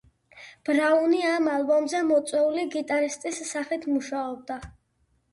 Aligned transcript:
ბრაუნი 0.67 1.17
ამ 1.31 1.49
ალბომზე 1.55 1.99
მოწვეული 2.11 2.63
გიტარისტის 2.77 3.43
სახით 3.51 3.85
მუშაობდა. 3.91 4.57